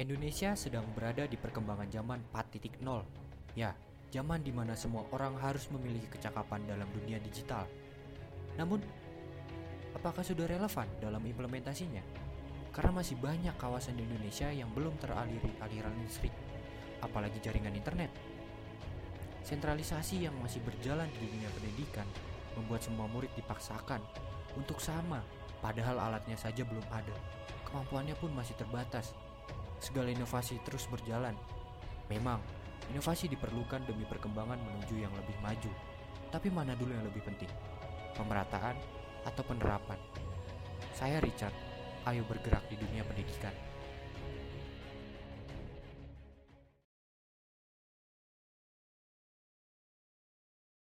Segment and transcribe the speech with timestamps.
[0.00, 2.80] Indonesia sedang berada di perkembangan zaman 4.0.
[3.52, 3.76] Ya,
[4.08, 7.68] zaman di mana semua orang harus memiliki kecakapan dalam dunia digital.
[8.56, 8.80] Namun,
[9.92, 12.00] apakah sudah relevan dalam implementasinya?
[12.72, 16.32] Karena masih banyak kawasan di Indonesia yang belum teraliri aliran listrik,
[17.04, 18.08] apalagi jaringan internet.
[19.44, 22.08] Sentralisasi yang masih berjalan di dunia pendidikan
[22.56, 24.00] membuat semua murid dipaksakan
[24.56, 25.20] untuk sama,
[25.60, 27.12] padahal alatnya saja belum ada.
[27.68, 29.12] Kemampuannya pun masih terbatas.
[29.80, 31.32] Segala inovasi terus berjalan.
[32.12, 32.38] Memang,
[32.92, 35.72] inovasi diperlukan demi perkembangan menuju yang lebih maju.
[36.28, 37.50] Tapi mana dulu yang lebih penting?
[38.14, 38.76] Pemerataan
[39.24, 39.96] atau penerapan?
[40.92, 41.56] Saya Richard,
[42.04, 43.56] ayo bergerak di dunia pendidikan.